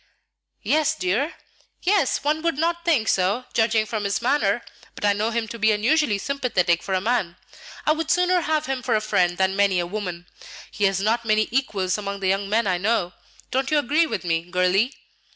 "Yes, 0.63 0.95
dear?" 0.95 1.35
"Yes. 1.83 2.23
One 2.23 2.41
would 2.41 2.57
not 2.57 2.83
think 2.85 3.07
so, 3.07 3.45
judging 3.53 3.85
from 3.85 4.03
his 4.03 4.19
manner; 4.19 4.63
but 4.95 5.05
I 5.05 5.13
know 5.13 5.29
him 5.29 5.47
to 5.49 5.59
be 5.59 5.71
unusually 5.71 6.17
sympathetic 6.17 6.81
for 6.81 6.95
a 6.95 6.99
man. 6.99 7.35
I 7.85 7.91
would 7.91 8.09
sooner 8.09 8.41
have 8.41 8.65
him 8.65 8.81
for 8.81 8.95
a 8.95 8.99
friend 8.99 9.37
than 9.37 9.55
many 9.55 9.79
a 9.79 9.85
woman; 9.85 10.25
he 10.71 10.85
has 10.85 10.99
not 11.01 11.23
many 11.23 11.47
equals 11.51 11.99
among 11.99 12.19
the 12.19 12.27
young 12.27 12.49
men 12.49 12.65
I 12.65 12.79
know. 12.79 13.13
Don't 13.51 13.69
you 13.69 13.77
agree 13.77 14.07
with 14.07 14.23
me, 14.25 14.41
girlie?" 14.49 14.91